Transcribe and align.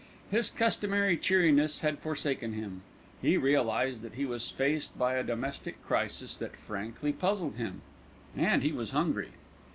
His 0.31 0.49
customary 0.49 1.15
cheeriness 1.15 1.81
had 1.81 1.99
forsaken 1.99 2.53
him. 2.53 2.81
He 3.21 3.37
realised 3.37 4.01
that 4.01 4.15
he 4.15 4.25
was 4.25 4.49
faced 4.49 4.97
by 4.97 5.13
a 5.13 5.23
domestic 5.23 5.79
crisis 5.85 6.35
that 6.37 6.57
frankly 6.57 7.13
puzzled 7.13 7.57
him 7.57 7.83
and 8.35 8.63
he 8.63 8.71
was 8.71 8.89
hungry. 8.89 9.29